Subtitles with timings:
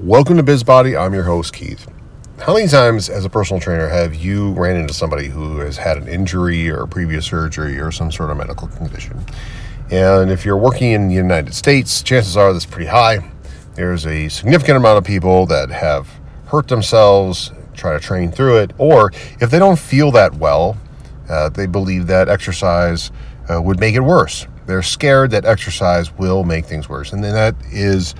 [0.00, 0.98] Welcome to BizBody.
[0.98, 1.86] I'm your host, Keith.
[2.40, 5.98] How many times, as a personal trainer, have you ran into somebody who has had
[5.98, 9.20] an injury or previous surgery or some sort of medical condition?
[9.90, 13.30] And if you're working in the United States, chances are that's pretty high.
[13.74, 16.08] There's a significant amount of people that have
[16.46, 20.76] hurt themselves, try to train through it, or if they don't feel that well,
[21.28, 23.12] uh, they believe that exercise
[23.48, 24.46] uh, would make it worse.
[24.66, 27.12] They're scared that exercise will make things worse.
[27.12, 28.14] And then that is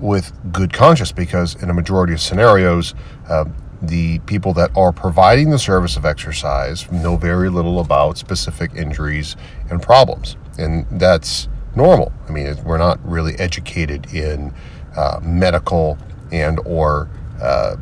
[0.00, 2.94] with good conscience because in a majority of scenarios,
[3.28, 3.44] uh,
[3.82, 9.36] the people that are providing the service of exercise know very little about specific injuries
[9.70, 10.36] and problems.
[10.58, 12.12] And that's normal.
[12.28, 14.54] I mean, we're not really educated in
[14.96, 15.98] uh, medical
[16.32, 17.08] and or
[17.40, 17.76] uh,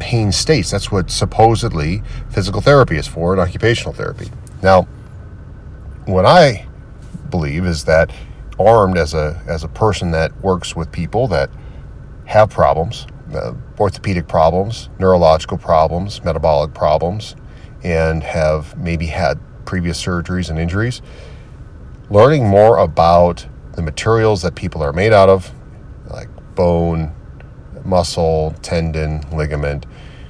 [0.00, 0.70] pain states.
[0.70, 4.30] That's what supposedly physical therapy is for and occupational therapy.
[4.62, 4.82] Now,
[6.06, 6.66] what I
[7.30, 8.12] believe is that
[8.58, 11.50] armed as a as a person that works with people that
[12.24, 17.36] have problems, uh, orthopedic problems, neurological problems, metabolic problems,
[17.82, 21.02] and have maybe had previous surgeries and injuries.
[22.08, 25.52] Learning more about the materials that people are made out of,
[26.08, 27.14] like bone,
[27.84, 29.86] muscle, tendon, ligament,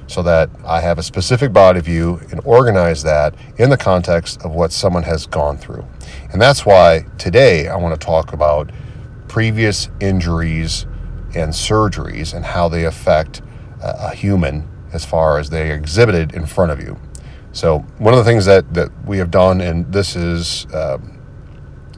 [0.07, 4.51] so that I have a specific body view and organize that in the context of
[4.51, 5.85] what someone has gone through.
[6.31, 8.71] And that's why today I want to talk about
[9.27, 10.85] previous injuries
[11.35, 13.41] and surgeries and how they affect
[13.81, 16.97] a human as far as they exhibited in front of you.
[17.51, 21.17] So one of the things that, that we have done, and this is um,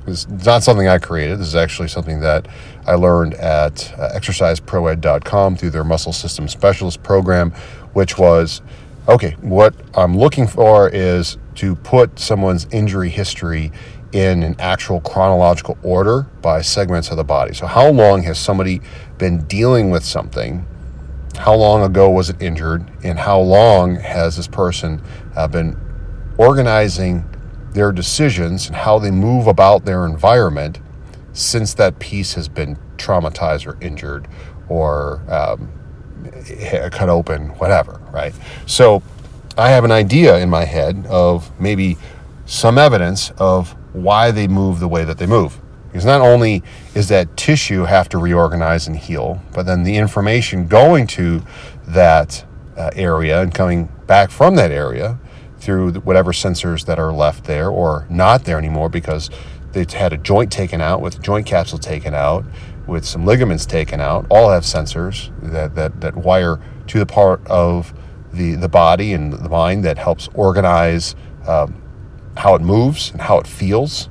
[0.10, 1.40] is not something I created.
[1.40, 2.48] This is actually something that
[2.86, 7.54] I learned at uh, exerciseproed.com through their muscle system specialist program,
[7.94, 8.62] which was
[9.08, 13.72] okay, what I'm looking for is to put someone's injury history
[14.12, 17.54] in an actual chronological order by segments of the body.
[17.54, 18.82] So, how long has somebody
[19.18, 20.66] been dealing with something?
[21.38, 22.90] How long ago was it injured?
[23.04, 25.02] And how long has this person
[25.36, 25.80] uh, been
[26.38, 27.26] organizing
[27.74, 30.80] their decisions and how they move about their environment
[31.34, 34.28] since that piece has been traumatized or injured
[34.68, 35.72] or um,
[36.92, 38.34] cut open, whatever, right?
[38.66, 39.04] So,
[39.58, 41.98] I have an idea in my head of maybe
[42.46, 45.60] some evidence of why they move the way that they move.
[45.88, 46.64] Because not only
[46.96, 51.42] is that tissue have to reorganize and heal, but then the information going to
[51.88, 52.46] that
[52.78, 55.20] uh, area and coming back from that area
[55.58, 59.30] through whatever sensors that are left there or not there anymore because
[59.74, 62.46] they've had a joint taken out with joint capsule taken out
[62.90, 67.46] with some ligaments taken out all have sensors that, that, that wire to the part
[67.48, 67.94] of
[68.34, 71.16] the, the body and the mind that helps organize
[71.48, 71.82] um,
[72.38, 74.10] how it moves and how it feels.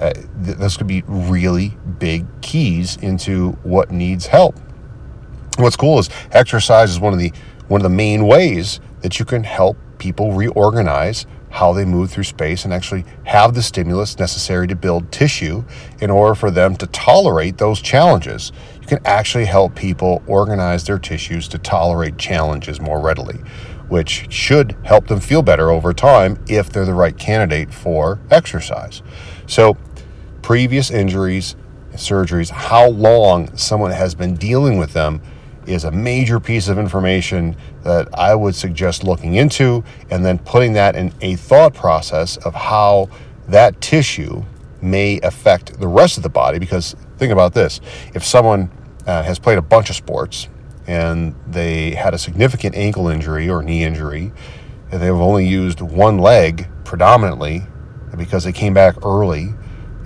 [0.00, 0.12] Uh,
[0.44, 4.58] th- those could be really big keys into what needs help.
[5.58, 7.32] What's cool is exercise is one of the
[7.68, 12.24] one of the main ways that you can help people reorganize how they move through
[12.24, 15.64] space and actually have the stimulus necessary to build tissue
[16.00, 18.50] in order for them to tolerate those challenges.
[18.80, 23.38] You can actually help people organize their tissues to tolerate challenges more readily
[23.88, 29.02] which should help them feel better over time if they're the right candidate for exercise.
[29.46, 29.76] So,
[30.40, 31.56] previous injuries,
[31.92, 35.20] surgeries, how long someone has been dealing with them
[35.66, 40.72] is a major piece of information that I would suggest looking into and then putting
[40.74, 43.08] that in a thought process of how
[43.48, 44.44] that tissue
[44.80, 46.58] may affect the rest of the body.
[46.58, 47.80] Because think about this
[48.14, 48.70] if someone
[49.06, 50.48] uh, has played a bunch of sports,
[50.86, 54.32] and they had a significant ankle injury or knee injury,
[54.90, 57.62] and they've only used one leg predominantly
[58.16, 59.54] because they came back early,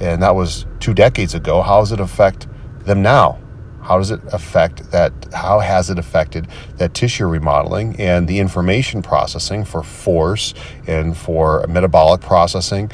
[0.00, 1.62] and that was two decades ago.
[1.62, 2.47] How does it affect
[2.84, 3.38] them now?
[3.86, 5.12] How does it affect that?
[5.32, 10.54] How has it affected that tissue remodeling and the information processing for force
[10.86, 12.91] and for metabolic processing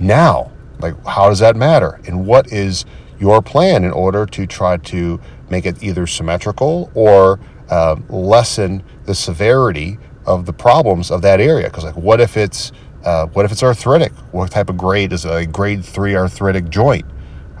[0.00, 0.52] now?
[0.80, 2.00] Like, how does that matter?
[2.06, 2.84] And what is
[3.20, 5.20] your plan in order to try to
[5.50, 7.40] make it either symmetrical or
[7.70, 11.68] uh, lessen the severity of the problems of that area.
[11.68, 12.72] Because like, what if it's
[13.04, 14.12] uh, what if it's arthritic?
[14.32, 17.06] What type of grade is a grade three arthritic joint?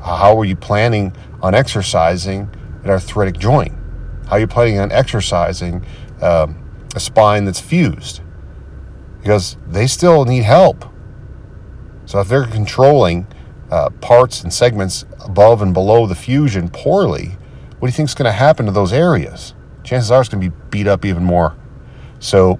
[0.02, 2.50] How are you planning on exercising
[2.84, 3.72] an arthritic joint?
[4.26, 5.84] How are you planning on exercising
[6.20, 6.64] um,
[6.94, 8.20] a spine that's fused?
[9.20, 10.84] Because they still need help.
[12.06, 13.26] So if they're controlling
[13.70, 17.36] uh, parts and segments above and below the fusion poorly,
[17.78, 19.54] what do you think is going to happen to those areas?
[19.82, 21.56] Chances are it's going to be beat up even more.
[22.18, 22.58] So,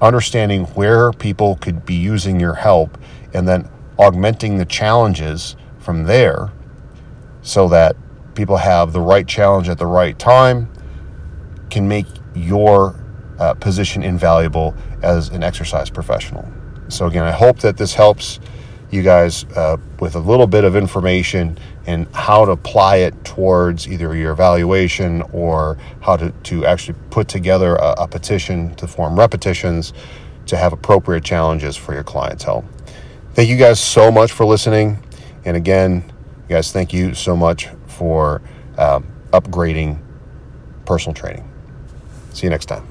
[0.00, 2.98] understanding where people could be using your help
[3.34, 3.68] and then
[3.98, 6.52] augmenting the challenges from there
[7.42, 7.96] so that
[8.34, 10.70] people have the right challenge at the right time
[11.70, 12.98] can make your
[13.38, 16.46] uh, position invaluable as an exercise professional.
[16.88, 18.40] So, again, I hope that this helps
[18.90, 21.56] you guys uh, with a little bit of information
[21.86, 27.28] and how to apply it towards either your evaluation or how to, to actually put
[27.28, 29.92] together a, a petition to form repetitions
[30.46, 32.64] to have appropriate challenges for your clientele.
[33.34, 34.98] Thank you guys so much for listening.
[35.44, 36.10] And again,
[36.50, 38.42] guys, thank you so much for
[38.76, 40.00] um, upgrading
[40.84, 41.48] personal training.
[42.32, 42.89] See you next time.